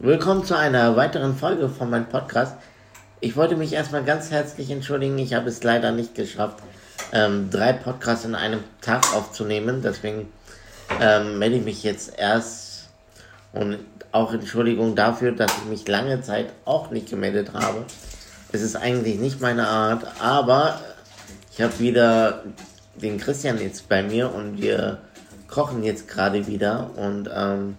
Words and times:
Willkommen 0.00 0.44
zu 0.44 0.58
einer 0.58 0.96
weiteren 0.96 1.36
Folge 1.36 1.68
von 1.68 1.88
meinem 1.88 2.06
Podcast. 2.06 2.56
Ich 3.20 3.36
wollte 3.36 3.56
mich 3.56 3.72
erstmal 3.72 4.02
ganz 4.02 4.32
herzlich 4.32 4.68
entschuldigen. 4.72 5.16
Ich 5.18 5.34
habe 5.34 5.48
es 5.48 5.62
leider 5.62 5.92
nicht 5.92 6.16
geschafft, 6.16 6.58
ähm, 7.12 7.48
drei 7.48 7.72
Podcasts 7.72 8.24
in 8.24 8.34
einem 8.34 8.64
Tag 8.80 9.14
aufzunehmen. 9.14 9.82
Deswegen 9.82 10.32
ähm, 11.00 11.38
melde 11.38 11.58
ich 11.58 11.64
mich 11.64 11.84
jetzt 11.84 12.18
erst 12.18 12.88
und 13.52 13.78
auch 14.10 14.34
Entschuldigung 14.34 14.96
dafür, 14.96 15.30
dass 15.30 15.56
ich 15.58 15.64
mich 15.66 15.86
lange 15.86 16.20
Zeit 16.22 16.52
auch 16.64 16.90
nicht 16.90 17.08
gemeldet 17.08 17.52
habe. 17.54 17.84
Es 18.50 18.62
ist 18.62 18.74
eigentlich 18.74 19.20
nicht 19.20 19.40
meine 19.40 19.68
Art, 19.68 20.04
aber 20.20 20.80
ich 21.52 21.62
habe 21.62 21.78
wieder 21.78 22.42
den 22.96 23.18
Christian 23.18 23.60
jetzt 23.60 23.88
bei 23.88 24.02
mir 24.02 24.34
und 24.34 24.60
wir 24.60 24.98
kochen 25.46 25.84
jetzt 25.84 26.08
gerade 26.08 26.48
wieder 26.48 26.90
und 26.96 27.30
ähm, 27.32 27.76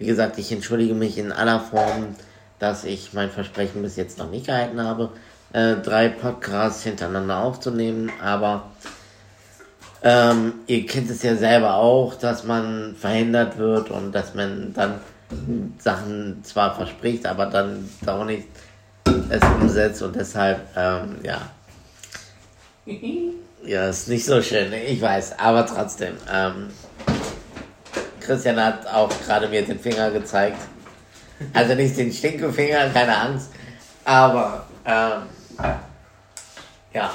wie 0.00 0.06
gesagt, 0.06 0.38
ich 0.38 0.50
entschuldige 0.50 0.94
mich 0.94 1.18
in 1.18 1.30
aller 1.30 1.60
Form, 1.60 2.16
dass 2.58 2.84
ich 2.84 3.12
mein 3.12 3.30
Versprechen 3.30 3.82
bis 3.82 3.96
jetzt 3.96 4.18
noch 4.18 4.30
nicht 4.30 4.46
gehalten 4.46 4.82
habe, 4.82 5.10
äh, 5.52 5.76
drei 5.76 6.08
Podcasts 6.08 6.82
hintereinander 6.82 7.38
aufzunehmen, 7.42 8.10
aber 8.22 8.70
ähm, 10.02 10.54
ihr 10.66 10.86
kennt 10.86 11.10
es 11.10 11.22
ja 11.22 11.36
selber 11.36 11.74
auch, 11.74 12.14
dass 12.14 12.44
man 12.44 12.96
verhindert 12.98 13.58
wird 13.58 13.90
und 13.90 14.12
dass 14.12 14.34
man 14.34 14.72
dann 14.72 15.00
Sachen 15.78 16.42
zwar 16.44 16.74
verspricht, 16.74 17.26
aber 17.26 17.46
dann 17.46 17.88
auch 18.06 18.24
nicht 18.24 18.48
es 19.28 19.42
umsetzt 19.60 20.02
und 20.02 20.16
deshalb, 20.16 20.60
ähm, 20.76 21.16
ja. 21.22 21.40
Ja, 23.62 23.90
ist 23.90 24.08
nicht 24.08 24.24
so 24.24 24.40
schön, 24.40 24.72
ich 24.72 25.02
weiß, 25.02 25.38
aber 25.38 25.66
trotzdem. 25.66 26.14
Ähm, 26.32 26.68
Christian 28.30 28.64
hat 28.64 28.86
auch 28.86 29.10
gerade 29.26 29.48
mir 29.48 29.62
den 29.62 29.80
Finger 29.80 30.08
gezeigt. 30.12 30.60
Also 31.52 31.74
nicht 31.74 31.96
den 31.96 32.12
Stinkefinger, 32.12 32.88
keine 32.90 33.16
Angst. 33.16 33.50
Aber, 34.04 34.66
ähm, 34.84 35.22
ja. 36.92 37.10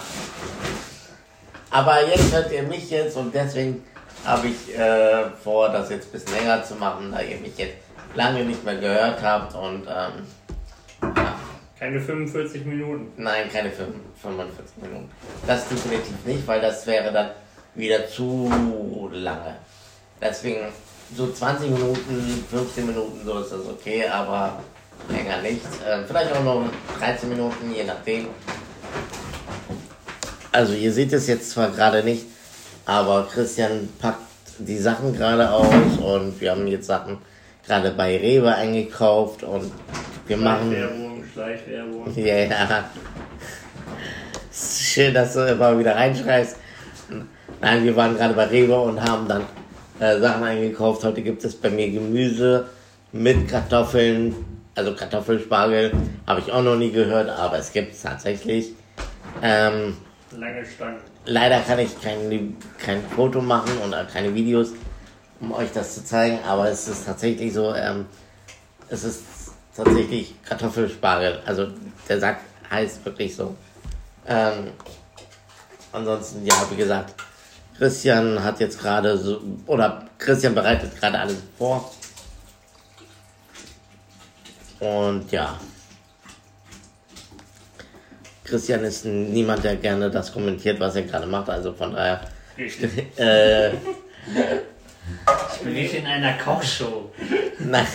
Aber 1.72 2.05
jetzt 2.05 2.33
hört 2.33 2.52
ihr 2.52 2.63
mich 2.63 2.89
jetzt 2.89 3.16
und 3.16 3.33
deswegen 3.33 3.81
habe 4.25 4.47
ich 4.47 4.77
äh, 4.77 5.30
vor, 5.41 5.69
das 5.69 5.89
jetzt 5.89 6.09
ein 6.09 6.11
bisschen 6.11 6.33
länger 6.38 6.61
zu 6.66 6.75
machen, 6.75 7.13
da 7.13 7.22
ihr 7.22 7.38
mich 7.38 7.57
jetzt 7.57 7.77
lange 8.13 8.44
nicht 8.44 8.66
mehr 8.66 8.75
gehört 8.75 9.23
habt 9.23 9.55
und 9.55 9.88
ähm, 9.88 11.13
ja. 11.16 11.35
Keine 11.79 12.02
45 12.02 12.66
Minuten. 12.66 13.13
Nein, 13.16 13.50
keine 13.50 13.72
45 13.72 14.81
Minuten. 14.81 15.09
Das 15.47 15.69
definitiv 15.69 16.25
nicht, 16.25 16.45
weil 16.45 16.59
das 16.59 16.85
wäre 16.85 17.13
dann 17.13 17.29
wieder 17.73 18.05
zu 18.05 18.52
lange. 19.13 19.55
Deswegen 20.22 20.59
so 21.15 21.31
20 21.31 21.71
Minuten, 21.71 22.43
15 22.49 22.85
Minuten, 22.85 23.19
so 23.25 23.39
ist 23.39 23.51
das 23.51 23.67
okay, 23.67 24.07
aber 24.07 24.59
länger 25.09 25.41
nicht. 25.41 25.65
Äh, 25.85 26.03
vielleicht 26.07 26.33
auch 26.33 26.43
noch 26.43 26.63
13 26.99 27.29
Minuten, 27.29 27.73
je 27.75 27.83
nachdem. 27.83 28.27
Also 30.51 30.73
ihr 30.73 30.91
seht 30.91 31.11
es 31.13 31.27
jetzt 31.27 31.51
zwar 31.51 31.69
gerade 31.69 32.03
nicht, 32.03 32.25
aber 32.85 33.27
Christian 33.31 33.89
packt 33.99 34.19
die 34.57 34.77
Sachen 34.77 35.13
gerade 35.13 35.49
aus 35.49 35.97
und 36.01 36.39
wir 36.39 36.51
haben 36.51 36.65
jetzt 36.67 36.87
Sachen 36.87 37.17
gerade 37.65 37.91
bei 37.91 38.17
Rewe 38.17 38.55
eingekauft 38.55 39.43
und 39.43 39.71
wir 40.27 40.37
machen. 40.37 40.71
Schleichwerbung, 40.71 41.23
Schleichwerbung. 41.33 42.13
Ja, 42.15 42.35
yeah. 42.35 42.85
Schön, 44.53 45.13
dass 45.13 45.33
du 45.33 45.45
immer 45.51 45.77
wieder 45.77 45.95
reinschreist. 45.95 46.55
Nein, 47.61 47.83
wir 47.83 47.95
waren 47.95 48.15
gerade 48.15 48.33
bei 48.33 48.45
Rewe 48.45 48.79
und 48.79 49.01
haben 49.01 49.27
dann 49.27 49.43
äh, 49.99 50.19
Sachen 50.19 50.43
eingekauft. 50.43 51.03
Heute 51.03 51.21
gibt 51.21 51.43
es 51.43 51.55
bei 51.55 51.69
mir 51.69 51.89
Gemüse 51.91 52.67
mit 53.11 53.47
Kartoffeln, 53.47 54.35
also 54.75 54.93
Kartoffelspargel, 54.93 55.91
habe 56.27 56.41
ich 56.41 56.51
auch 56.51 56.63
noch 56.63 56.75
nie 56.75 56.91
gehört, 56.91 57.29
aber 57.29 57.57
es 57.57 57.71
gibt 57.71 57.93
es 57.93 58.01
tatsächlich. 58.01 58.73
Ähm, 59.41 59.97
Lange 60.38 60.66
Stange. 60.66 60.97
Leider 61.25 61.59
kann 61.61 61.79
ich 61.79 62.00
kein, 62.01 62.57
kein 62.78 63.01
Foto 63.16 63.41
machen 63.41 63.72
und 63.83 63.95
keine 64.11 64.33
Videos, 64.35 64.73
um 65.39 65.53
euch 65.53 65.72
das 65.73 65.95
zu 65.95 66.03
zeigen, 66.03 66.39
aber 66.45 66.69
es 66.69 66.88
ist 66.88 67.06
tatsächlich 67.06 67.53
so, 67.53 67.73
ähm, 67.73 68.06
es 68.89 69.03
ist 69.03 69.23
tatsächlich 69.75 70.35
Kartoffelspargel. 70.44 71.39
Also 71.45 71.67
der 72.07 72.19
Sack 72.19 72.39
heißt 72.69 73.03
wirklich 73.06 73.35
so. 73.35 73.56
Ähm, 74.27 74.72
ansonsten, 75.91 76.45
ja, 76.45 76.56
wie 76.69 76.75
gesagt, 76.75 77.16
Christian 77.78 78.41
hat 78.41 78.59
jetzt 78.59 78.80
gerade 78.80 79.18
so, 79.18 79.41
oder 79.68 80.06
Christian 80.18 80.56
bereitet 80.56 80.97
gerade 81.00 81.19
alles 81.19 81.38
vor. 81.58 81.91
Und 84.80 85.31
ja. 85.31 85.59
Christian 88.44 88.84
ist 88.84 89.06
niemand, 89.06 89.63
der 89.63 89.75
gerne 89.75 90.09
das 90.09 90.31
kommentiert, 90.31 90.80
was 90.80 90.96
er 90.96 91.03
gerade 91.03 91.25
macht. 91.25 91.50
Also 91.50 91.74
von 91.74 91.94
daher. 91.94 92.22
äh, 92.58 93.72
ich 93.74 95.62
bin 95.63 95.74
nicht 95.74 95.94
in 95.96 96.06
einer 96.06 96.38
Kochshow. 96.38 97.12
Nein, 97.59 97.88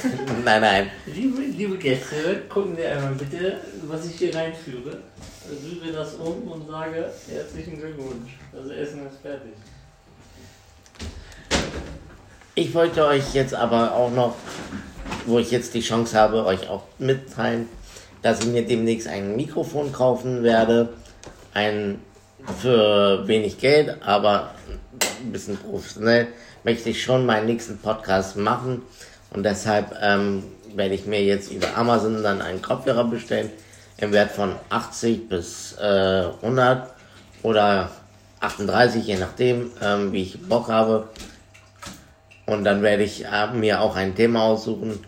nein, 0.42 0.60
nein. 0.62 0.90
Liebe, 1.06 1.42
liebe 1.42 1.76
Gäste, 1.76 2.42
gucken 2.48 2.76
Sie 2.76 2.84
einmal 2.84 3.12
bitte, 3.12 3.58
was 3.82 4.06
ich 4.06 4.16
hier 4.16 4.34
reinführe. 4.34 4.96
Rühre 5.50 5.92
das 5.92 6.14
um 6.14 6.50
und 6.50 6.68
sage 6.68 7.10
herzlichen 7.28 7.78
Glückwunsch. 7.78 8.38
Das 8.52 8.70
Essen 8.70 9.06
ist 9.06 9.20
fertig. 9.20 9.52
Ich 12.54 12.74
wollte 12.74 13.06
euch 13.06 13.34
jetzt 13.34 13.54
aber 13.54 13.94
auch 13.94 14.10
noch, 14.10 14.34
wo 15.26 15.38
ich 15.38 15.50
jetzt 15.50 15.74
die 15.74 15.80
Chance 15.80 16.18
habe, 16.18 16.44
euch 16.44 16.68
auch 16.68 16.84
mitteilen, 16.98 17.68
dass 18.22 18.40
ich 18.40 18.46
mir 18.46 18.66
demnächst 18.66 19.08
ein 19.08 19.36
Mikrofon 19.36 19.92
kaufen 19.92 20.42
werde. 20.42 20.90
Ein 21.54 22.00
für 22.60 23.26
wenig 23.26 23.58
Geld, 23.58 24.02
aber 24.02 24.54
ein 25.22 25.32
bisschen 25.32 25.56
professionell 25.56 26.28
möchte 26.64 26.90
ich 26.90 27.02
schon 27.02 27.26
meinen 27.26 27.46
nächsten 27.46 27.78
Podcast 27.78 28.36
machen. 28.36 28.82
Und 29.30 29.44
deshalb 29.44 29.94
ähm, 30.00 30.44
werde 30.74 30.94
ich 30.94 31.06
mir 31.06 31.22
jetzt 31.22 31.52
über 31.52 31.76
Amazon 31.76 32.22
dann 32.22 32.42
einen 32.42 32.62
Kopfhörer 32.62 33.04
bestellen 33.04 33.50
im 34.00 34.12
Wert 34.12 34.32
von 34.32 34.54
80 34.70 35.28
bis 35.28 35.76
äh, 35.78 36.24
100 36.42 36.88
oder 37.42 37.90
38, 38.40 39.06
je 39.06 39.16
nachdem, 39.16 39.70
ähm, 39.82 40.12
wie 40.12 40.22
ich 40.22 40.40
Bock 40.48 40.68
habe. 40.68 41.08
Und 42.46 42.64
dann 42.64 42.82
werde 42.82 43.02
ich 43.02 43.24
äh, 43.26 43.46
mir 43.52 43.80
auch 43.80 43.96
ein 43.96 44.14
Thema 44.14 44.42
aussuchen. 44.42 44.98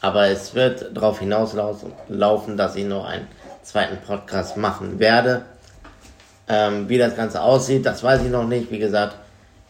Aber 0.00 0.28
es 0.28 0.54
wird 0.54 0.96
darauf 0.96 1.18
hinauslaufen, 1.18 2.56
dass 2.56 2.76
ich 2.76 2.84
noch 2.84 3.06
einen 3.06 3.26
zweiten 3.62 3.96
Podcast 3.98 4.56
machen 4.56 4.98
werde. 4.98 5.42
Ähm, 6.48 6.88
wie 6.88 6.98
das 6.98 7.16
Ganze 7.16 7.42
aussieht, 7.42 7.84
das 7.84 8.02
weiß 8.04 8.22
ich 8.22 8.30
noch 8.30 8.46
nicht. 8.46 8.70
Wie 8.70 8.78
gesagt, 8.78 9.16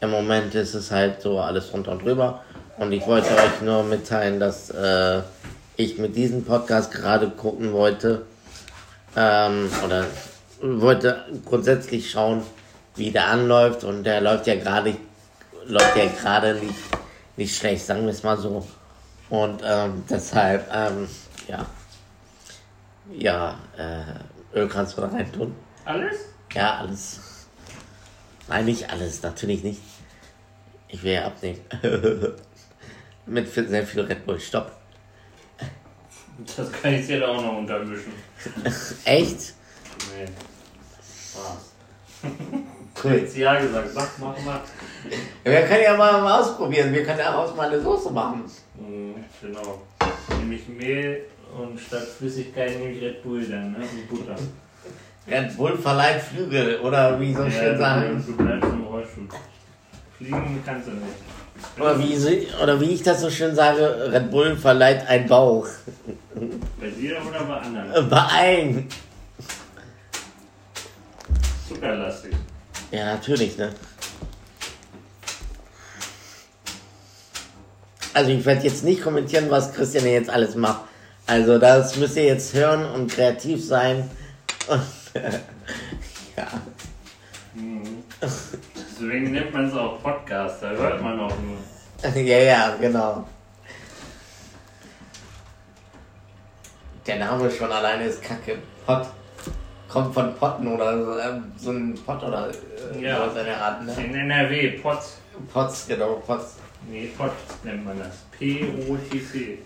im 0.00 0.10
Moment 0.10 0.54
ist 0.54 0.75
es 0.75 0.91
halt 0.91 1.22
so 1.22 1.41
alles 1.41 1.72
runter 1.72 1.93
und 1.93 2.03
drüber. 2.03 2.43
Und 2.76 2.93
ich 2.93 3.06
wollte 3.06 3.31
euch 3.31 3.62
nur 3.62 3.82
mitteilen, 3.84 4.38
dass 4.38 4.69
äh, 4.70 5.22
ich 5.76 5.97
mit 5.97 6.16
diesem 6.16 6.44
Podcast 6.44 6.93
gerade 6.93 7.31
gucken 7.31 7.72
wollte. 7.72 8.22
Ähm, 9.16 9.71
oder 9.84 10.06
wollte 10.60 11.25
grundsätzlich 11.44 12.10
schauen, 12.10 12.43
wie 12.94 13.10
der 13.10 13.27
anläuft. 13.28 13.84
Und 13.84 14.04
der 14.04 14.21
läuft 14.21 14.47
ja 14.47 14.56
gerade 14.56 14.97
läuft 15.65 15.97
ja 15.97 16.06
gerade 16.06 16.54
nicht 16.54 16.75
nicht 17.37 17.56
schlecht, 17.56 17.84
sagen 17.84 18.03
wir 18.03 18.10
es 18.10 18.22
mal 18.22 18.37
so. 18.37 18.66
Und 19.28 19.62
ähm, 19.65 20.05
deshalb, 20.09 20.69
ähm, 20.72 21.09
ja, 21.49 21.66
ja, 23.12 23.59
äh, 23.76 24.59
Öl 24.59 24.69
kannst 24.69 24.97
du 24.97 25.03
da 25.03 25.09
rein 25.09 25.31
tun. 25.32 25.55
Alles? 25.84 26.16
Ja, 26.53 26.78
alles. 26.78 27.21
Nein, 28.49 28.65
nicht 28.65 28.91
alles, 28.91 29.22
natürlich 29.22 29.62
nicht. 29.62 29.81
Ich 30.88 31.03
will 31.03 31.12
ja 31.12 31.26
abnehmen. 31.26 31.60
Mit 33.26 33.53
sehr 33.53 33.87
viel 33.87 34.03
Red 34.03 34.25
Bull, 34.25 34.38
stopp. 34.38 34.71
Das 36.56 36.72
kann 36.72 36.94
ich 36.94 37.06
dir 37.06 37.20
da 37.20 37.28
auch 37.28 37.43
noch 37.43 37.58
untermischen. 37.58 38.12
Echt? 39.05 39.55
Nee. 40.14 40.26
Spaß. 41.31 41.72
Cool. 43.02 43.12
Jetzt 43.12 43.37
ja 43.37 43.58
gesagt, 43.58 43.90
mach, 43.94 44.08
mach, 44.19 44.37
mach. 44.44 44.61
Ja, 45.44 45.50
wir 45.52 45.62
können 45.62 45.82
ja 45.82 45.96
mal 45.96 46.40
ausprobieren. 46.40 46.93
Wir 46.93 47.05
können 47.05 47.19
ja 47.19 47.37
auch 47.37 47.55
mal 47.55 47.69
eine 47.69 47.81
Soße 47.81 48.11
machen. 48.11 48.44
Mhm, 48.75 49.14
genau. 49.40 49.82
Nehme 50.38 50.55
ich 50.55 50.69
Mehl 50.69 51.25
und 51.56 51.78
statt 51.78 52.02
Flüssigkeit 52.19 52.78
nehme 52.78 52.90
ich 52.93 53.02
Red 53.02 53.22
Bull 53.22 53.44
dann, 53.44 53.72
ne? 53.72 53.78
Und 53.78 54.08
Butter. 54.08 54.37
Red 55.28 55.56
Bull 55.56 55.76
verleiht 55.76 56.22
Flügel, 56.22 56.81
oder 56.81 57.20
wie 57.20 57.34
so 57.34 57.44
Ja, 57.44 57.50
schön 57.50 57.78
sagen. 57.78 58.25
Du 58.26 58.37
bleibst 58.37 58.70
im 58.70 58.84
Rollstuhl. 58.84 59.28
Fliegen 60.16 60.62
kannst 60.64 60.88
du 60.88 60.93
nicht. 60.93 61.45
Oder 61.79 61.99
wie, 61.99 62.17
sie- 62.17 62.49
oder 62.62 62.81
wie 62.81 62.91
ich 62.93 63.03
das 63.03 63.20
so 63.20 63.31
schön 63.31 63.55
sage, 63.55 64.11
Red 64.12 64.31
Bull 64.31 64.56
verleiht 64.56 65.06
ein 65.08 65.26
Bauch. 65.26 65.67
Bei 66.81 66.88
dir 66.88 67.17
oder 67.26 67.44
bei 67.44 67.56
anderen? 67.56 67.93
Äh, 67.93 68.03
Bei 68.03 68.20
allen. 68.20 68.88
Zuckerlastig. 71.69 72.32
Ja, 72.91 73.14
natürlich, 73.14 73.56
ne? 73.58 73.70
Also 78.14 78.31
ich 78.31 78.44
werde 78.47 78.64
jetzt 78.64 78.85
nicht 78.85 79.02
kommentieren, 79.02 79.47
was 79.50 79.73
Christian 79.75 80.06
jetzt 80.06 80.31
alles 80.31 80.55
macht, 80.55 80.82
Also 81.26 81.59
das 81.59 81.97
müsst 81.97 82.17
ihr 82.17 82.25
jetzt 82.25 82.55
hören 82.55 82.85
und 82.87 83.11
kreativ 83.12 83.64
sein. 83.67 84.09
Und, 84.69 84.81
ja. 86.37 86.47
Deswegen 88.98 89.32
nennt 89.32 89.52
man 89.52 89.66
es 89.66 89.75
auch 89.75 90.02
Podcast, 90.02 90.62
da 90.62 90.70
hört 90.70 91.02
man 91.02 91.20
auch 91.20 91.32
nur. 91.40 91.58
ja, 92.22 92.38
ja, 92.38 92.76
genau. 92.81 93.26
Der 97.06 97.19
Name 97.19 97.50
schon 97.50 97.70
alleine 97.70 98.04
ist 98.06 98.22
kacke. 98.22 98.58
Pot. 98.87 99.06
Kommt 99.88 100.12
von 100.12 100.34
Potten 100.34 100.66
oder 100.66 101.04
so, 101.04 101.19
ähm, 101.20 101.52
so 101.56 101.70
ein 101.70 101.94
Pott 102.04 102.22
oder 102.22 102.48
äh, 102.50 103.00
Ja. 103.02 103.16
sowas 103.19 103.37
in 103.38 103.44
der 103.44 103.60
Art, 103.62 103.84
ne? 103.84 103.94
In 104.04 104.14
NRW, 104.14 104.70
Pott. 104.78 104.99
Pots, 105.52 105.87
genau, 105.87 106.14
Pots. 106.26 106.56
Nee, 106.90 107.10
Pott 107.16 107.31
nennt 107.62 107.84
man 107.84 107.99
das. 107.99 108.16
P-O-T-C. 108.38 109.58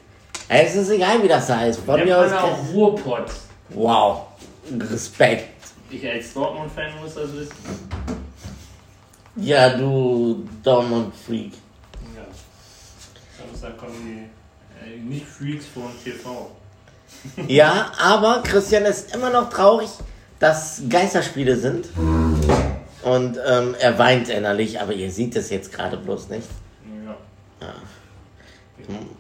Ey, 0.48 0.66
Es 0.66 0.76
ist 0.76 0.90
egal, 0.90 1.22
wie 1.22 1.28
das 1.28 1.48
heißt. 1.48 1.80
Von 1.80 1.94
Nennt 1.96 2.08
mir 2.08 2.18
aus. 2.18 2.32
auch 2.32 2.58
Ruhrpott. 2.72 3.30
Wow. 3.70 4.26
Respekt. 4.78 5.48
Ich 5.90 6.06
als 6.08 6.34
Dortmund-Fan 6.34 7.00
muss 7.00 7.14
das 7.14 7.32
wissen. 7.32 7.54
Ja, 9.36 9.70
du 9.76 10.48
Dortmund-Freak. 10.62 11.52
Ja. 12.16 12.22
Samstag 13.38 13.78
kommen 13.78 13.94
die 14.84 14.90
äh, 14.90 14.96
nicht 14.98 15.26
Freaks 15.26 15.66
von 15.66 15.90
TV. 16.02 16.50
Ja, 17.48 17.90
aber 17.98 18.42
Christian 18.44 18.84
ist 18.86 19.14
immer 19.14 19.30
noch 19.30 19.50
traurig, 19.50 19.90
dass 20.38 20.80
Geisterspiele 20.88 21.56
sind. 21.56 21.88
Und 23.02 23.38
ähm, 23.46 23.74
er 23.78 23.98
weint 23.98 24.28
innerlich, 24.28 24.80
aber 24.80 24.92
ihr 24.94 25.10
seht 25.10 25.36
es 25.36 25.50
jetzt 25.50 25.72
gerade 25.72 25.96
bloß 25.96 26.28
nicht. 26.28 26.46
Ja. 27.60 27.74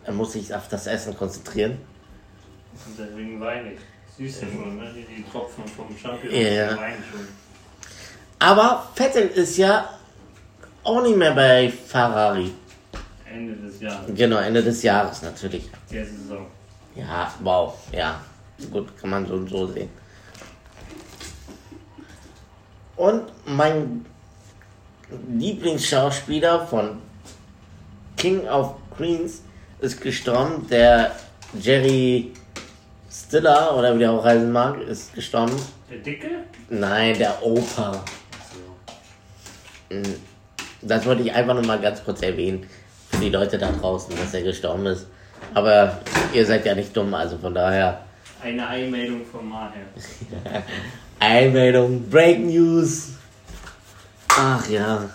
Er 0.04 0.12
muss 0.12 0.32
sich 0.32 0.54
auf 0.54 0.68
das 0.68 0.86
Essen 0.86 1.16
konzentrieren. 1.16 1.78
Und 2.86 2.98
deswegen 2.98 3.40
weine 3.40 3.72
ich. 3.74 3.80
Siehst 4.16 4.42
du 4.42 4.46
schon, 4.46 4.76
ne? 4.78 4.90
Die, 4.94 5.04
die 5.16 5.24
Tropfen 5.30 5.64
vom 5.66 5.86
Champion 5.96 6.32
Ja. 6.34 6.76
weinen 6.78 7.04
schon. 7.10 7.26
Aber 8.38 8.88
Vettel 8.94 9.26
ist 9.28 9.56
ja 9.58 9.90
auch 10.84 11.02
nicht 11.02 11.16
mehr 11.16 11.32
bei 11.32 11.70
Ferrari. 11.70 12.52
Ende 13.32 13.54
des 13.56 13.80
Jahres, 13.80 14.06
Genau, 14.14 14.38
Ende 14.38 14.62
des 14.62 14.82
Jahres 14.82 15.22
natürlich. 15.22 15.70
der 15.90 16.04
Saison. 16.04 16.46
Ja, 16.94 17.32
wow, 17.40 17.74
ja. 17.92 18.20
Gut, 18.70 18.96
kann 19.00 19.10
man 19.10 19.26
so 19.26 19.34
und 19.34 19.48
so 19.48 19.66
sehen. 19.68 19.88
Und 22.96 23.22
mein 23.46 24.04
Lieblingsschauspieler 25.30 26.66
von 26.66 26.98
King 28.16 28.46
of 28.48 28.74
Queens 28.96 29.42
ist 29.80 30.00
gestorben. 30.00 30.66
Der 30.68 31.12
Jerry 31.58 32.32
Stiller, 33.10 33.74
oder 33.76 33.94
wie 33.94 34.00
der 34.00 34.12
auch 34.12 34.24
heißen 34.24 34.52
mag, 34.52 34.78
ist 34.82 35.14
gestorben. 35.14 35.56
Der 35.90 35.98
Dicke? 35.98 36.28
Nein, 36.68 37.16
der 37.18 37.42
Opa. 37.42 38.04
So. 39.90 39.96
Das 40.82 41.04
wollte 41.06 41.22
ich 41.22 41.32
einfach 41.32 41.54
nur 41.54 41.66
mal 41.66 41.80
ganz 41.80 42.02
kurz 42.04 42.22
erwähnen. 42.22 42.66
Für 43.10 43.18
die 43.18 43.30
Leute 43.30 43.58
da 43.58 43.70
draußen, 43.72 44.14
dass 44.16 44.34
er 44.34 44.42
gestorben 44.42 44.86
ist. 44.86 45.06
Aber 45.54 45.98
ihr 46.32 46.46
seid 46.46 46.64
ja 46.64 46.74
nicht 46.74 46.96
dumm, 46.96 47.12
also 47.14 47.36
von 47.38 47.54
daher. 47.54 48.04
Eine 48.42 48.66
Einmeldung 48.66 49.26
von 49.26 49.48
Maher. 49.48 49.82
Einmeldung, 51.18 52.08
Break 52.08 52.40
News. 52.40 53.10
Ach 54.28 54.66
ja. 54.70 55.10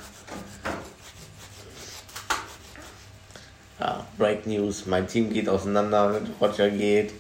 Ja, 3.80 4.06
Break 4.18 4.46
News. 4.46 4.86
Mein 4.86 5.08
Team 5.08 5.32
geht 5.34 5.50
auseinander, 5.50 6.22
Roger 6.40 6.70
geht. 6.70 7.14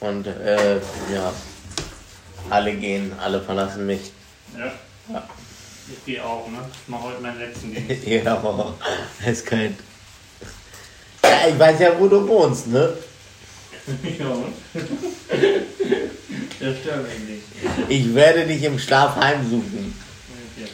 Und 0.00 0.26
äh, 0.26 0.76
ja, 0.76 1.32
alle 2.50 2.74
gehen, 2.74 3.12
alle 3.22 3.40
verlassen 3.40 3.86
mich. 3.86 4.12
Ja. 4.58 4.72
Ja. 5.12 5.22
Ich 5.88 6.04
gehe 6.06 6.24
auch, 6.24 6.48
ne? 6.48 6.58
Ich 6.82 6.88
mache 6.88 7.02
heute 7.04 7.20
meinen 7.20 7.38
letzten 7.38 7.74
Dienst. 7.74 8.06
ja, 8.06 8.32
aber 8.36 8.74
es 9.24 9.44
könnte. 9.44 9.82
Ja, 11.24 11.48
ich 11.48 11.58
weiß 11.58 11.80
ja, 11.80 11.98
wo 11.98 12.08
du 12.08 12.26
wohnst, 12.26 12.68
ne? 12.68 12.92
ja, 14.18 14.26
und? 14.28 14.54
Das 16.60 16.78
stört 16.78 17.08
mich 17.08 17.18
nicht. 17.28 17.42
Ich 17.88 18.14
werde 18.14 18.46
dich 18.46 18.62
im 18.62 18.78
Schlaf 18.78 19.16
heimsuchen. 19.16 19.94
Okay. 20.56 20.68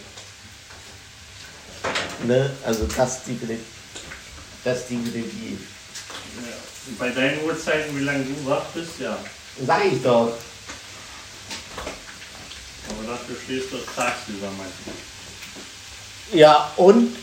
Ne? 2.27 2.51
Also 2.65 2.87
das 2.95 3.25
definitiv. 3.25 3.61
Das 4.65 4.81
definitiv. 4.89 5.59
Ja. 6.45 6.55
Und 6.89 6.99
Bei 6.99 7.09
deinen 7.11 7.43
Uhrzeiten, 7.45 7.97
wie 7.99 8.05
lange 8.05 8.25
du 8.25 8.47
wach 8.47 8.65
bist, 8.75 9.01
ja. 9.01 9.17
Sag 9.67 9.85
ich 9.87 10.03
doch. 10.03 10.33
Dafür 13.09 13.37
stehst 13.43 13.73
du 13.73 13.79
tagsüber 13.79 14.49
meistens. 14.59 15.03
Ja, 16.33 16.71
und 16.77 17.17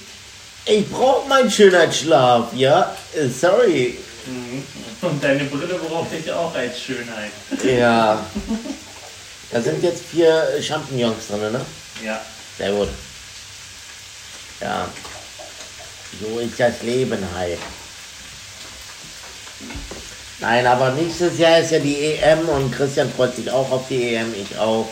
ich 0.65 0.89
brauche 0.89 1.29
meinen 1.29 1.51
Schönheitsschlaf, 1.51 2.53
ja? 2.55 2.95
Äh, 3.13 3.27
Sorry. 3.27 3.99
Mhm. 4.25 4.63
Und 5.01 5.23
deine 5.23 5.43
Brille 5.43 5.75
brauchte 5.75 6.15
ich 6.15 6.31
auch 6.31 6.55
als 6.55 6.81
Schönheit. 6.81 7.31
Ja. 7.63 8.25
Da 9.51 9.61
sind 9.61 9.83
jetzt 9.83 10.03
vier 10.11 10.59
Champignons 10.59 11.27
drin, 11.27 11.53
ne? 11.53 11.61
Ja. 12.03 12.19
Sehr 12.57 12.71
gut. 12.71 12.89
Ja. 14.59 14.89
So 16.19 16.39
ist 16.39 16.59
das 16.59 16.81
Leben 16.81 17.23
halt. 17.35 17.59
Nein, 20.39 20.65
aber 20.65 20.91
nächstes 20.91 21.37
Jahr 21.37 21.59
ist 21.59 21.71
ja 21.71 21.79
die 21.79 22.15
EM 22.15 22.49
und 22.49 22.71
Christian 22.71 23.09
freut 23.11 23.35
sich 23.35 23.49
auch 23.49 23.71
auf 23.71 23.87
die 23.87 24.15
EM, 24.15 24.33
ich 24.33 24.57
auch, 24.57 24.89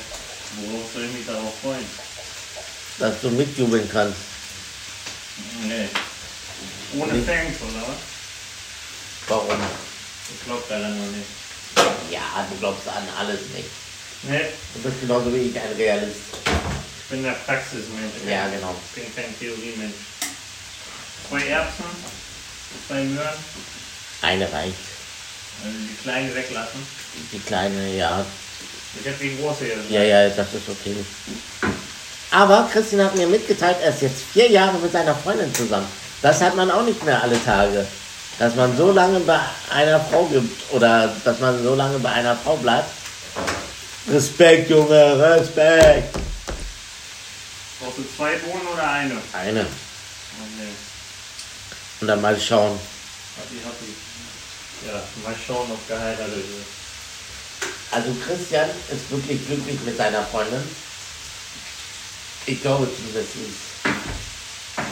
Worauf 0.57 0.93
soll 0.93 1.05
ich 1.05 1.11
mich 1.13 1.25
darauf 1.25 1.53
freuen? 1.61 1.85
dass 2.99 3.19
du 3.21 3.29
mitjubeln 3.31 3.89
kannst. 3.91 4.19
Nee. 5.63 5.87
Ohne 6.95 7.13
Nicht. 7.13 7.25
Fans, 7.27 7.55
oder 7.61 7.81
was? 7.87 7.97
Warum? 9.27 9.49
Ich 10.31 10.45
glaub 10.45 10.69
daran 10.69 10.95
noch 10.99 11.11
nicht. 11.11 11.25
Ja, 12.11 12.45
du 12.49 12.55
glaubst 12.59 12.87
an 12.87 13.03
alles 13.17 13.39
nicht. 13.55 13.67
Nee, 14.23 14.45
Du 14.75 14.81
bist 14.83 15.01
genauso 15.01 15.33
wie 15.33 15.49
ich 15.49 15.59
ein 15.59 15.75
Realist. 15.75 16.17
ich 16.45 17.09
bin 17.09 17.23
der 17.23 17.31
Praxismensch. 17.31 18.13
Ja, 18.29 18.47
genau. 18.49 18.75
Ich 18.95 19.01
bin 19.03 19.15
kein 19.15 19.37
Theoriemensch. 19.39 19.95
Zwei 21.29 21.47
Erbsen, 21.47 21.85
zwei 22.87 23.01
Möhren, 23.03 23.37
Eine 24.21 24.51
reicht. 24.53 24.75
also 25.65 25.77
die 25.79 25.95
kleine 26.03 26.35
weglassen. 26.35 26.87
Die 27.31 27.39
kleine, 27.39 27.95
ja. 27.97 28.23
Ich 29.01 29.07
hab 29.07 29.19
die 29.19 29.37
große 29.37 29.65
jetzt. 29.65 29.89
Ja, 29.89 30.03
ja, 30.03 30.29
das 30.29 30.47
ist 30.53 30.69
okay. 30.69 30.95
Aber 32.31 32.69
Christian 32.71 33.05
hat 33.05 33.15
mir 33.15 33.27
mitgeteilt, 33.27 33.77
er 33.81 33.89
ist 33.89 34.01
jetzt 34.01 34.23
vier 34.33 34.49
Jahre 34.49 34.77
mit 34.77 34.91
seiner 34.91 35.15
Freundin 35.15 35.53
zusammen. 35.53 35.87
Das 36.21 36.41
hat 36.41 36.55
man 36.55 36.71
auch 36.71 36.83
nicht 36.83 37.03
mehr 37.03 37.21
alle 37.21 37.43
Tage. 37.43 37.85
Dass 38.39 38.55
man 38.55 38.75
so 38.75 38.91
lange 38.91 39.19
bei 39.19 39.39
einer 39.71 39.99
Frau 39.99 40.25
gibt 40.25 40.73
oder 40.73 41.13
dass 41.23 41.39
man 41.39 41.61
so 41.63 41.75
lange 41.75 41.99
bei 41.99 42.09
einer 42.09 42.35
Frau 42.35 42.55
bleibt. 42.55 42.89
Respekt, 44.11 44.69
Junge, 44.69 45.19
Respekt. 45.19 46.15
Brauchst 47.79 47.97
du 47.99 48.03
zwei 48.17 48.35
Bohnen 48.37 48.67
oder 48.73 48.89
eine? 48.89 49.17
Eine. 49.33 49.61
Oh, 49.61 50.47
nee. 50.57 50.73
Und 52.01 52.07
dann 52.07 52.21
mal 52.21 52.39
schauen. 52.39 52.79
Happy, 53.37 53.61
happy. 53.63 53.93
Ja, 54.87 55.01
mal 55.23 55.35
schauen, 55.45 55.69
ob 55.71 55.87
geheiratet 55.87 56.35
wird. 56.35 56.82
Also 57.93 58.09
Christian 58.25 58.69
ist 58.91 59.11
wirklich 59.11 59.45
glücklich 59.45 59.79
mit 59.85 59.95
seiner 59.95 60.23
Freundin. 60.23 60.63
Ich 62.47 62.59
glaube 62.61 62.87
zumindest. 62.95 63.33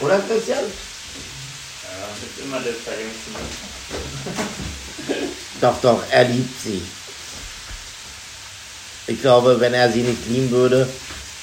Oder 0.00 0.20
Christian? 0.20 0.60
Ja, 0.60 2.06
ist 2.22 2.44
immer 2.44 2.58
das 2.58 2.76
Verhängste. 2.84 3.30
Ne? 3.32 3.38
Doch, 5.60 5.80
doch, 5.80 6.02
er 6.10 6.24
liebt 6.24 6.60
sie. 6.60 6.82
Ich 9.06 9.20
glaube, 9.20 9.60
wenn 9.60 9.74
er 9.74 9.92
sie 9.92 10.02
nicht 10.02 10.26
lieben 10.28 10.50
würde, 10.50 10.88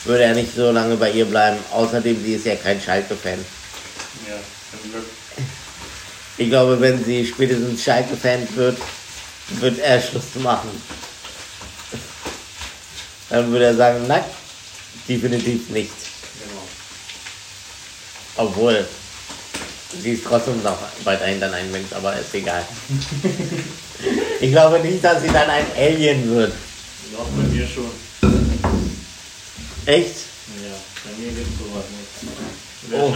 würde 0.04 0.24
er 0.24 0.36
nicht 0.36 0.54
so 0.54 0.72
lange 0.72 0.98
bei 0.98 1.12
ihr 1.12 1.24
bleiben. 1.24 1.58
Außerdem, 1.72 2.22
sie 2.22 2.34
ist 2.34 2.46
ja 2.46 2.56
kein 2.56 2.82
Schalke-Fan. 2.82 3.40
Ja, 4.28 4.36
zum 4.72 4.92
Glück. 4.92 5.06
Ich 6.38 6.50
glaube, 6.50 6.82
wenn 6.82 7.02
sie 7.04 7.26
spätestens 7.26 7.82
Schalke-Fan 7.82 8.48
wird, 8.56 8.78
wird 9.62 9.80
er 9.80 10.02
Schluss 10.02 10.36
machen. 10.36 10.70
Dann 13.30 13.52
würde 13.52 13.66
er 13.66 13.76
sagen, 13.76 14.06
nein, 14.08 14.24
definitiv 15.08 15.70
nicht. 15.70 15.92
Genau. 16.44 16.62
Obwohl, 18.48 18.88
sie 20.02 20.14
ist 20.14 20.24
trotzdem 20.26 20.62
noch 20.64 20.78
weiterhin 21.04 21.40
dann 21.40 21.54
ein 21.54 21.72
Mensch, 21.72 21.92
aber 21.94 22.18
ist 22.18 22.34
egal. 22.34 22.64
Ich 24.42 24.52
glaube 24.52 24.80
nicht, 24.80 25.04
dass 25.04 25.22
sie 25.22 25.28
dann 25.28 25.50
ein 25.50 25.66
Alien 25.78 26.34
wird. 26.34 26.54
Doch, 27.12 27.26
bei 27.36 27.44
mir 27.54 27.68
schon. 27.68 27.92
Echt? 29.86 30.16
Ja, 30.64 30.76
bei 31.04 31.22
mir 31.22 31.32
gibt's 31.34 31.60
sowas 31.60 31.84
nicht. 31.92 32.94
Oh. 32.94 33.14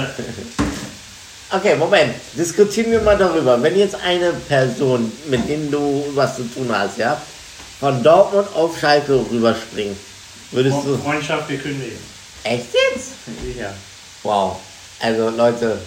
Okay, 1.56 1.76
Moment. 1.78 2.16
Diskutieren 2.34 2.92
wir 2.92 3.00
mal 3.02 3.18
darüber. 3.18 3.62
Wenn 3.62 3.78
jetzt 3.78 3.96
eine 3.96 4.34
Person, 4.34 5.12
mit 5.30 5.48
denen 5.48 5.72
du 5.72 6.04
was 6.14 6.36
zu 6.36 6.44
tun 6.44 6.68
hast, 6.70 6.98
ja, 6.98 7.22
von 7.84 8.02
Dortmund 8.02 8.48
auf 8.56 8.80
Schalke 8.80 9.26
rüberspringt, 9.30 9.98
würdest 10.52 10.78
du. 10.86 10.98
Freundschaft 11.00 11.50
gekündigt. 11.50 11.98
Echt 12.46 12.68
jetzt? 12.74 13.10
Ja. 13.60 13.74
Wow. 14.24 14.62
Also 15.02 15.30
Leute, 15.32 15.82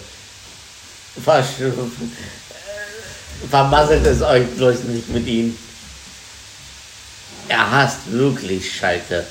vermasselt 3.49 4.05
es 4.05 4.21
euch 4.21 4.45
bloß 4.49 4.83
nicht 4.83 5.09
mit 5.09 5.25
ihm. 5.25 5.57
Er 7.47 7.71
hasst 7.71 8.01
wirklich 8.11 8.75
Schalke. 8.75 9.25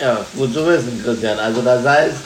Ja, 0.00 0.26
gut 0.34 0.52
zu 0.52 0.66
wissen, 0.66 1.00
Christian. 1.04 1.38
Also 1.38 1.62
das 1.62 1.86
heißt, 1.86 2.16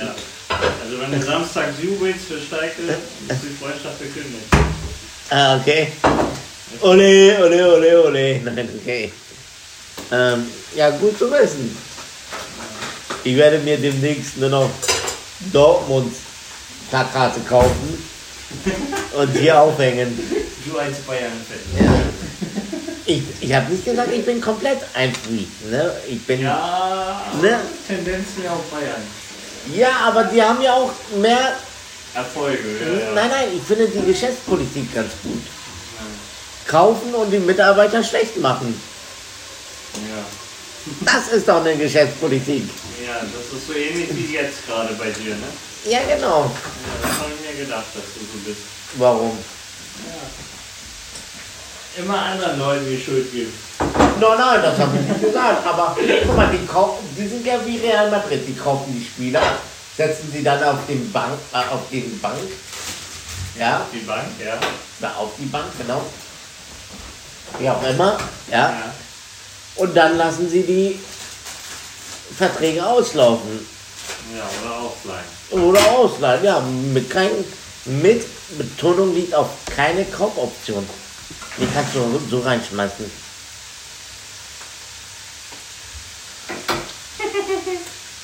Ja. 0.00 0.14
Also 0.48 1.00
wenn 1.02 1.20
du 1.20 1.22
Samstag 1.22 1.68
jubelst 1.82 2.24
für 2.28 2.40
Steige, 2.40 2.92
ist 3.28 3.42
die 3.42 3.54
Freundschaft 3.62 3.98
gekündigt. 3.98 4.46
ah, 5.28 5.56
okay. 5.56 5.92
Ole, 6.80 7.38
ole, 7.44 7.74
ole, 7.74 8.04
ole. 8.06 8.40
Nein, 8.44 8.68
okay. 8.80 9.12
Ähm, 10.10 10.46
ja, 10.74 10.90
gut 10.90 11.18
zu 11.18 11.30
wissen. 11.30 11.76
Ich 13.24 13.36
werde 13.36 13.58
mir 13.58 13.78
demnächst 13.78 14.36
nur 14.38 14.48
noch 14.48 14.70
Dortmund 15.52 16.14
Plakate 16.90 17.40
kaufen 17.40 18.04
und 19.16 19.38
hier 19.38 19.60
aufhängen. 19.60 20.18
Du 20.66 20.78
als 20.78 20.98
Bayern-Fan. 20.98 21.84
Ja. 21.84 21.92
Ich, 23.06 23.22
ich 23.40 23.52
habe 23.52 23.72
nicht 23.72 23.84
gesagt, 23.84 24.12
ich 24.12 24.24
bin 24.24 24.40
komplett 24.40 24.78
ein 24.94 25.12
Freak. 25.14 25.48
Ne? 25.70 25.92
Ich 26.08 26.22
bin, 26.24 26.40
ja. 26.42 26.48
Ja, 26.48 27.40
Ne? 27.40 27.60
Tendenz 27.86 28.26
mehr 28.38 28.52
auf 28.52 28.64
Bayern. 28.70 29.90
aber 30.06 30.24
die 30.24 30.42
haben 30.42 30.62
ja 30.62 30.74
auch 30.74 30.92
mehr. 31.20 31.54
Erfolge, 32.14 32.58
ja. 32.58 33.06
ja. 33.06 33.14
Nein, 33.14 33.30
nein, 33.30 33.48
ich 33.56 33.62
finde 33.62 33.88
die 33.88 34.06
Geschäftspolitik 34.06 34.94
ganz 34.94 35.12
gut. 35.22 35.42
Kaufen 36.72 37.14
und 37.14 37.30
die 37.30 37.38
Mitarbeiter 37.38 38.02
schlecht 38.02 38.38
machen. 38.38 38.80
Ja. 39.94 40.24
Das 41.04 41.28
ist 41.28 41.46
doch 41.46 41.60
eine 41.60 41.76
Geschäftspolitik. 41.76 42.64
ja, 43.06 43.20
das 43.20 43.58
ist 43.60 43.66
so 43.68 43.74
ähnlich 43.74 44.08
wie 44.16 44.32
jetzt 44.34 44.66
gerade 44.66 44.94
bei 44.94 45.10
dir, 45.10 45.34
ne? 45.34 45.46
Ja, 45.84 45.98
genau. 46.08 46.44
Ja, 46.50 47.08
das 47.08 47.18
habe 47.20 47.30
ich 47.38 47.46
mir 47.58 47.64
gedacht, 47.66 47.84
dass 47.94 48.02
du 48.14 48.20
so 48.20 48.38
bist. 48.46 48.60
Warum? 48.94 49.36
Immer 51.98 52.18
anderen 52.22 52.58
Leuten 52.58 52.86
die 52.88 53.00
Schuld 53.04 53.30
geben. 53.32 53.52
No, 54.18 54.34
nein, 54.34 54.62
das 54.62 54.78
habe 54.78 54.96
ich 54.96 55.06
nicht 55.06 55.20
gesagt. 55.20 55.66
Aber 55.66 55.94
guck 56.26 56.36
mal, 56.36 56.48
die, 56.50 56.66
kaufen, 56.66 57.06
die 57.18 57.28
sind 57.28 57.44
ja 57.44 57.54
wie 57.66 57.76
Real 57.78 58.10
Madrid. 58.10 58.48
Die 58.48 58.54
kaufen 58.54 58.94
die 58.98 59.04
Spieler, 59.04 59.42
setzen 59.96 60.30
sie 60.32 60.42
dann 60.42 60.62
auf 60.64 60.78
den 60.88 61.12
Bank, 61.12 61.34
äh, 61.52 61.56
auf 61.58 61.82
den 61.90 62.18
Bank. 62.20 62.38
Ja, 63.58 63.86
Die 63.92 63.98
Bank, 63.98 64.24
ja. 64.42 64.58
na, 65.00 65.14
auf 65.16 65.32
die 65.38 65.44
Bank, 65.44 65.66
genau. 65.76 66.02
Wie 67.58 67.68
auch 67.68 67.82
immer. 67.82 68.16
Ja. 68.50 68.70
ja. 68.70 68.94
Und 69.76 69.94
dann 69.96 70.16
lassen 70.16 70.50
sie 70.50 70.62
die 70.62 70.98
Verträge 72.36 72.84
auslaufen. 72.84 73.66
Ja, 74.36 74.44
oder 74.62 74.80
ausleihen. 74.80 75.24
Oder 75.50 75.80
ausleihen. 75.92 76.44
Ja, 76.44 76.60
mit 76.60 77.08
kein, 77.10 77.30
mit 77.84 78.24
Betonung 78.58 79.14
liegt 79.14 79.34
auf 79.34 79.48
keine 79.74 80.04
Kaufoption. 80.04 80.86
Die 81.58 81.66
kannst 81.72 81.94
du 81.94 82.20
so 82.30 82.40
reinschmeißen. 82.40 83.04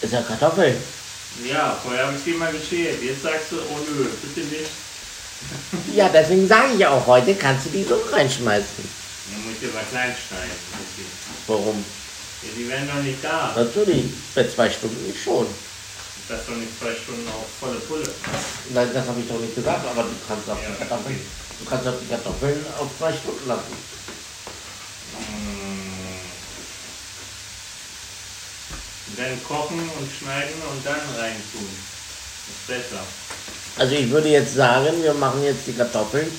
Ist 0.00 0.12
ja 0.12 0.22
Kartoffel. 0.22 0.76
Ja, 1.44 1.76
vorher 1.82 2.06
habe 2.06 2.16
ich 2.16 2.22
dir 2.24 2.36
mal 2.36 2.52
geschält. 2.52 3.02
Jetzt 3.02 3.22
sagst 3.22 3.52
du, 3.52 3.56
oh 3.56 3.78
nö, 3.94 4.06
bitte 4.22 4.46
nicht. 4.46 4.70
Ja, 5.94 6.08
deswegen 6.08 6.48
sage 6.48 6.72
ich 6.76 6.86
auch 6.86 7.06
heute, 7.06 7.34
kannst 7.34 7.66
du 7.66 7.70
die 7.70 7.84
so 7.84 8.00
reinschmeißen. 8.10 8.97
Dann 9.30 9.44
muss 9.44 9.60
ich 9.60 9.68
aber 9.68 9.84
klein 9.90 10.14
schneiden. 10.16 10.58
Okay. 10.72 11.06
Warum? 11.46 11.84
Ja, 12.42 12.48
die 12.56 12.68
werden 12.68 12.88
doch 12.88 13.02
nicht 13.02 13.22
da. 13.22 13.52
Natürlich, 13.56 14.06
bei 14.34 14.48
zwei 14.48 14.70
Stunden 14.70 15.12
schon. 15.12 15.46
Das 16.28 16.40
ist 16.40 16.48
doch 16.48 16.56
nicht 16.56 16.78
zwei 16.78 16.94
Stunden 16.94 17.26
auf 17.28 17.46
volle 17.58 17.80
Pulle. 17.80 18.08
Nein, 18.70 18.90
das 18.92 19.06
habe 19.08 19.20
ich 19.20 19.28
doch 19.28 19.40
nicht 19.40 19.54
gesagt, 19.54 19.86
aber 19.86 20.02
du 20.02 20.14
kannst 20.26 20.48
auch 20.48 20.60
Ja, 20.60 20.68
die 20.68 20.76
Kartoffeln, 20.76 21.20
du 21.58 21.64
kannst 21.64 21.88
auch 21.88 21.98
die 22.00 22.06
Kartoffeln 22.06 22.66
auf 22.78 22.88
zwei 22.98 23.12
Stunden 23.12 23.48
lassen. 23.48 23.72
Mm. 25.18 25.88
Dann 29.16 29.42
kochen 29.42 29.80
und 29.80 30.08
schneiden 30.12 30.60
und 30.70 30.84
dann 30.84 31.00
reintun. 31.16 31.66
Ist 31.66 32.66
besser. 32.66 33.02
Also 33.78 33.94
ich 33.94 34.10
würde 34.10 34.28
jetzt 34.28 34.54
sagen, 34.54 35.02
wir 35.02 35.14
machen 35.14 35.42
jetzt 35.42 35.66
die 35.66 35.72
Kartoffeln, 35.72 36.30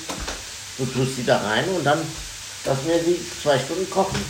du 0.78 0.86
tust 0.86 1.16
sie 1.16 1.24
da 1.24 1.38
rein 1.38 1.68
und 1.68 1.84
dann 1.84 2.00
lassen 2.64 2.86
wir 2.86 2.98
sie 3.04 3.20
zwei 3.42 3.58
Stunden 3.58 3.88
kochen. 3.90 4.20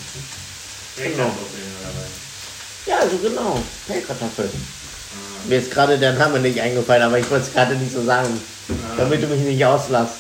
Genau. 0.97 1.07
Pellkartoffeln 1.07 1.73
oder 1.81 1.89
was? 1.97 2.87
Ja, 2.87 2.99
also 2.99 3.17
genau, 3.19 3.63
Pellkartoffeln. 3.87 4.51
Mir 5.47 5.59
ist 5.59 5.71
gerade 5.71 5.99
der 5.99 6.13
Name 6.15 6.39
nicht 6.41 6.61
eingefallen, 6.61 7.03
aber 7.03 7.19
ich 7.19 7.29
wollte 7.31 7.47
es 7.47 7.53
gerade 7.53 7.75
nicht 7.75 7.93
so 7.93 8.05
sagen, 8.05 8.41
damit 8.97 9.23
du 9.23 9.27
mich 9.27 9.41
nicht 9.41 9.65
auslässt. 9.65 10.13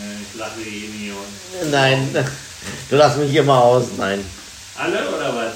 Nee, 0.00 0.18
Ich 0.32 0.38
lache 0.38 0.60
eh 0.60 0.88
nie. 0.88 1.12
Und 1.12 1.70
Nein, 1.70 2.08
du 2.90 2.96
lässt 2.96 3.16
mich 3.18 3.34
immer 3.34 3.62
aus, 3.62 3.84
nein. 3.96 4.24
Alle 4.76 5.08
oder 5.08 5.34
was? 5.36 5.52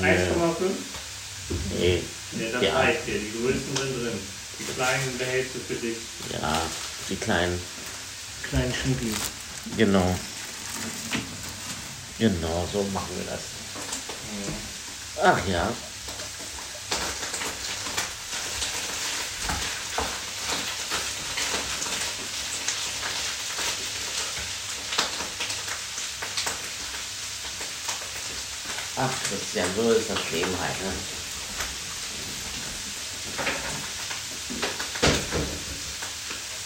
1,5? 0.00 0.70
Nee, 1.78 2.02
Ja, 2.32 2.48
das 2.52 2.62
Ja. 2.62 2.74
reicht 2.78 3.06
dir. 3.06 3.14
Die 3.18 3.32
größten 3.42 3.76
sind 3.76 4.02
drin. 4.02 4.18
Die 4.58 4.64
kleinen 4.74 5.18
behältst 5.18 5.54
du 5.54 5.58
für 5.60 5.80
dich. 5.80 5.96
ja, 6.32 6.60
die 7.08 7.16
kleinen, 7.16 7.60
Kleinen 8.48 8.72
Schnucki. 8.74 9.12
genau. 9.76 10.14
Genau, 12.18 12.68
so 12.72 12.82
machen 12.92 13.08
wir 13.16 13.32
das. 13.32 13.40
Ach 15.22 15.48
ja. 15.48 15.72
Ach 28.96 29.10
Christian, 29.28 29.66
so 29.74 29.90
ist 29.90 30.10
das 30.10 30.30
Leben 30.30 30.50
halt. 30.60 30.80
Ne? 30.80 30.92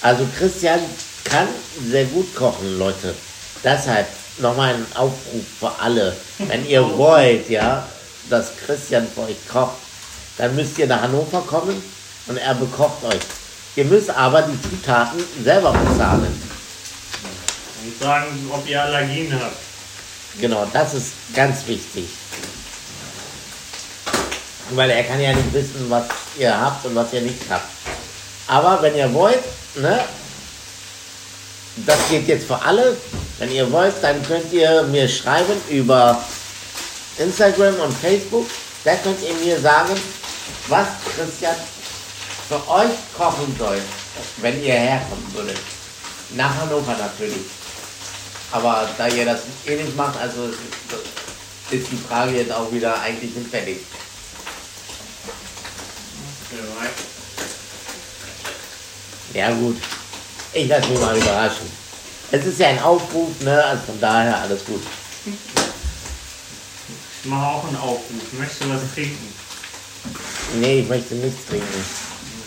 Also 0.02 0.26
Christian 0.37 0.80
kann 1.25 1.49
sehr 1.88 2.04
gut 2.06 2.35
kochen, 2.35 2.78
Leute. 2.78 3.14
Deshalb 3.64 4.06
nochmal 4.38 4.75
ein 4.75 4.86
Aufruf 4.94 5.44
für 5.58 5.72
alle. 5.80 6.16
Wenn 6.38 6.66
ihr 6.66 6.96
wollt, 6.96 7.48
ja, 7.48 7.86
dass 8.28 8.56
Christian 8.64 9.06
für 9.14 9.22
euch 9.22 9.48
kocht, 9.50 9.76
dann 10.38 10.54
müsst 10.54 10.78
ihr 10.78 10.86
nach 10.86 11.02
Hannover 11.02 11.40
kommen 11.40 11.82
und 12.26 12.36
er 12.36 12.54
bekocht 12.54 13.04
euch. 13.04 13.20
Ihr 13.76 13.84
müsst 13.84 14.10
aber 14.10 14.42
die 14.42 14.60
Zutaten 14.62 15.22
selber 15.42 15.72
bezahlen. 15.72 16.42
Und 17.84 18.02
sagen, 18.02 18.50
ob 18.52 18.68
ihr 18.68 18.82
Allergien 18.82 19.32
habt. 19.32 19.56
Genau, 20.40 20.66
das 20.72 20.94
ist 20.94 21.12
ganz 21.34 21.66
wichtig. 21.66 22.06
Weil 24.70 24.90
er 24.90 25.04
kann 25.04 25.20
ja 25.20 25.32
nicht 25.32 25.52
wissen, 25.52 25.88
was 25.88 26.04
ihr 26.38 26.58
habt 26.58 26.84
und 26.86 26.94
was 26.94 27.12
ihr 27.12 27.20
nicht 27.20 27.40
habt. 27.48 27.68
Aber 28.48 28.82
wenn 28.82 28.96
ihr 28.96 29.12
wollt, 29.14 29.42
ne, 29.76 30.00
das 31.85 31.99
geht 32.09 32.26
jetzt 32.28 32.47
für 32.47 32.61
alle. 32.61 32.97
Wenn 33.38 33.52
ihr 33.52 33.71
wollt, 33.71 33.95
dann 34.02 34.23
könnt 34.23 34.52
ihr 34.52 34.83
mir 34.85 35.09
schreiben 35.09 35.61
über 35.68 36.23
Instagram 37.18 37.75
und 37.80 37.92
Facebook. 37.92 38.47
Da 38.85 38.95
könnt 38.97 39.18
ihr 39.23 39.35
mir 39.45 39.61
sagen, 39.61 39.95
was 40.68 40.87
Christian 41.14 41.54
für 42.49 42.68
euch 42.71 42.92
kochen 43.16 43.54
soll, 43.59 43.78
wenn 44.38 44.62
ihr 44.62 44.75
herkommen 44.75 45.35
würdet. 45.35 45.59
Nach 46.30 46.54
Hannover 46.61 46.97
natürlich. 46.97 47.47
Aber 48.52 48.88
da 48.97 49.09
ihr 49.09 49.25
das 49.25 49.40
eh 49.66 49.76
nicht 49.76 49.97
macht, 49.97 50.18
also 50.18 50.49
ist 51.71 51.90
die 51.90 51.97
Frage 52.09 52.37
jetzt 52.37 52.52
auch 52.52 52.71
wieder 52.73 53.00
eigentlich 53.00 53.33
hinfällig. 53.35 53.78
Ja 59.35 59.50
gut, 59.50 59.76
ich 60.56 60.68
lasse 60.68 60.88
mich 60.88 61.00
mal 61.00 61.16
überraschen. 61.16 61.70
Es 62.32 62.46
ist 62.46 62.58
ja 62.58 62.68
ein 62.68 62.82
Aufruf, 62.82 63.40
ne? 63.40 63.62
Also 63.62 63.82
von 63.84 64.00
daher 64.00 64.40
alles 64.40 64.64
gut. 64.64 64.82
Ich 65.26 67.30
mache 67.30 67.46
auch 67.46 67.66
einen 67.66 67.76
Aufruf. 67.76 68.32
Möchtest 68.32 68.64
du 68.64 68.70
was 68.70 68.80
trinken? 68.94 69.34
Nee, 70.60 70.80
ich 70.80 70.88
möchte 70.88 71.14
nichts 71.14 71.46
trinken. 71.46 71.84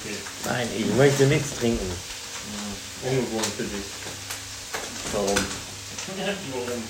Okay. 0.01 0.15
Nein, 0.45 0.67
ich 0.77 0.85
möchte 0.95 1.23
nichts 1.25 1.57
trinken. 1.59 1.91
Ungewohnt 3.03 3.45
für 3.55 3.63
dich. 3.63 3.85
Warum? 5.13 5.27
Warum? 6.53 6.83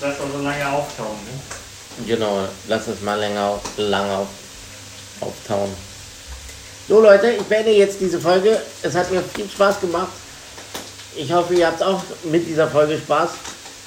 Lass 0.00 0.18
doch 0.18 0.32
so 0.32 0.42
lange 0.42 0.68
auftauen, 0.68 1.18
ne? 1.24 2.06
Genau, 2.06 2.48
lass 2.68 2.88
es 2.88 3.00
mal 3.02 3.18
länger, 3.18 3.60
lange 3.76 4.16
auf, 4.16 4.28
auftauen. 5.20 5.72
So 6.88 7.00
Leute, 7.00 7.30
ich 7.30 7.42
beende 7.42 7.70
jetzt 7.70 8.00
diese 8.00 8.20
Folge. 8.20 8.60
Es 8.82 8.94
hat 8.94 9.10
mir 9.10 9.22
viel 9.22 9.48
Spaß 9.48 9.80
gemacht. 9.80 10.12
Ich 11.14 11.30
hoffe, 11.30 11.54
ihr 11.54 11.66
habt 11.66 11.82
auch 11.82 12.02
mit 12.24 12.46
dieser 12.46 12.68
Folge 12.68 12.96
Spaß. 12.96 13.30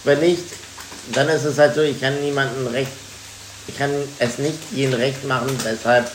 Wenn 0.03 0.19
nicht, 0.19 0.43
dann 1.13 1.27
ist 1.29 1.43
es 1.43 1.57
halt 1.57 1.73
so, 1.73 1.81
ich 1.81 1.99
kann 1.99 2.21
niemandem 2.21 2.67
recht, 2.67 2.91
ich 3.67 3.77
kann 3.77 3.91
es 4.19 4.37
nicht 4.37 4.59
jedem 4.71 4.93
recht 4.93 5.23
machen. 5.25 5.57
Deshalb 5.63 6.11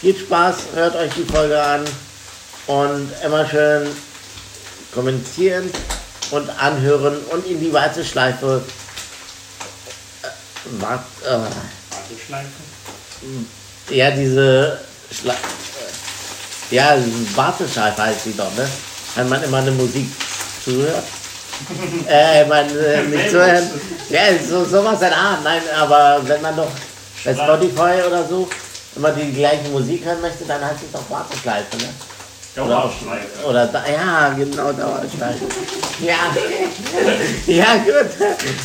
viel 0.00 0.16
Spaß, 0.16 0.56
hört 0.74 0.96
euch 0.96 1.12
die 1.14 1.32
Folge 1.32 1.60
an 1.60 1.84
und 2.66 3.10
immer 3.24 3.48
schön 3.48 3.88
kommentieren 4.92 5.70
und 6.32 6.50
anhören 6.58 7.18
und 7.30 7.46
in 7.46 7.60
die 7.60 7.72
Warteschleife. 7.72 8.62
Äh, 10.22 10.82
wart, 10.82 11.04
äh, 11.24 11.30
Warteschleife. 11.30 12.48
ja, 13.90 14.10
diese 14.10 14.80
Schla 15.12 15.34
äh, 15.34 16.74
ja, 16.74 16.96
Warteschleife 17.36 18.02
heißt 18.02 18.24
sie 18.24 18.36
doch, 18.36 18.52
ne? 18.56 18.68
Wenn 19.14 19.28
man 19.28 19.42
immer 19.42 19.58
eine 19.58 19.72
Musik 19.72 20.06
zuhört. 20.64 21.04
äh, 22.08 22.44
man 22.46 22.66
äh, 22.76 23.02
nicht 23.02 23.30
zuhören. 23.30 23.68
Ja, 24.08 24.20
so, 24.48 24.64
sowas 24.64 25.00
in 25.02 25.12
Art, 25.12 25.44
nein, 25.44 25.62
aber 25.78 26.20
wenn 26.24 26.40
man 26.40 26.56
doch 26.56 26.70
bei 27.24 27.34
Spotify 27.34 28.06
oder 28.06 28.26
so 28.26 28.48
immer 28.96 29.10
die 29.12 29.32
gleiche 29.32 29.68
Musik 29.68 30.04
hören 30.04 30.20
möchte, 30.20 30.44
dann 30.44 30.64
heißt 30.64 30.80
es 30.86 30.92
doch 30.92 31.08
Warteschleife, 31.10 31.76
ne? 31.76 31.88
Dauerschleife. 32.56 33.46
Oder 33.46 33.66
da, 33.66 33.84
ja, 33.86 34.30
genau, 34.30 34.72
Dauerschleife. 34.72 35.44
Ja, 36.00 36.34
ja 37.46 37.76
gut, 37.76 38.10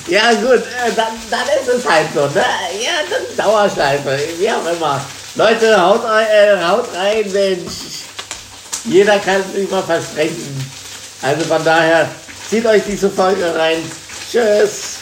ja 0.08 0.34
gut, 0.34 0.64
äh, 0.64 0.92
dann, 0.96 1.14
dann 1.30 1.48
ist 1.62 1.70
es 1.78 1.88
halt 1.88 2.08
so, 2.14 2.22
ne? 2.22 2.44
Ja, 2.82 2.92
dann 3.10 3.46
Dauerschleife, 3.46 4.20
wie 4.40 4.50
auch 4.50 4.66
immer. 4.74 5.02
Leute, 5.36 5.82
haut, 5.82 6.02
äh, 6.06 6.64
haut 6.64 6.88
rein, 6.96 7.32
Mensch. 7.32 7.74
Jeder 8.86 9.20
kann 9.20 9.42
es 9.42 9.58
nicht 9.58 9.70
mal 9.72 9.84
versprechen. 9.84 10.72
Also 11.26 11.44
von 11.46 11.66
daher, 11.66 12.08
zieht 12.48 12.68
euch 12.68 12.84
diese 12.88 13.10
Folge 13.10 13.56
rein. 13.56 13.78
Tschüss. 14.32 14.95